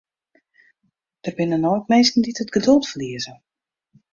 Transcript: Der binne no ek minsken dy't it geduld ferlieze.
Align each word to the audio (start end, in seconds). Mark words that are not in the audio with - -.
Der 1.25 1.35
binne 1.37 1.59
no 1.65 1.73
ek 1.81 1.91
minsken 1.93 2.21
dy't 2.25 2.41
it 2.45 2.55
geduld 2.57 2.85
ferlieze. 2.93 3.37